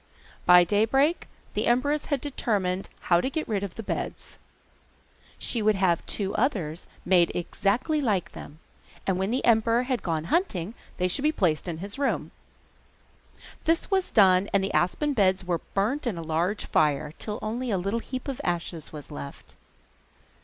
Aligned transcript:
By 0.47 0.63
daybreak 0.63 1.27
the 1.53 1.67
empress 1.67 2.05
had 2.05 2.21
determined 2.21 2.89
how 3.01 3.21
to 3.21 3.29
get 3.29 3.47
rid 3.47 3.61
of 3.61 3.75
the 3.75 3.83
beds. 3.83 4.39
She 5.37 5.61
would 5.61 5.75
have 5.75 6.03
two 6.07 6.33
others 6.33 6.87
made 7.05 7.31
exactly 7.35 8.01
like 8.01 8.31
them, 8.31 8.57
and 9.05 9.19
when 9.19 9.29
the 9.29 9.45
emperor 9.45 9.83
had 9.83 10.01
gone 10.01 10.23
hunting 10.33 10.73
they 10.97 11.07
should 11.07 11.21
be 11.21 11.31
placed 11.31 11.67
in 11.67 11.77
his 11.77 11.99
room. 11.99 12.31
This 13.65 13.91
was 13.91 14.09
done 14.09 14.49
and 14.55 14.63
the 14.63 14.73
aspen 14.73 15.13
beds 15.13 15.43
were 15.45 15.61
burnt 15.75 16.07
in 16.07 16.17
a 16.17 16.23
large 16.23 16.65
fire, 16.65 17.13
till 17.19 17.37
only 17.43 17.69
a 17.69 17.77
little 17.77 17.99
heap 17.99 18.27
of 18.27 18.41
ashes 18.43 18.91
was 18.91 19.11
left. 19.11 19.55